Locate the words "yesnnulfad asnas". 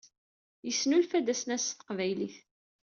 0.67-1.63